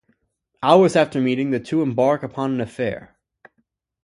[0.63, 3.15] Hours after meeting, the two embark upon an affair.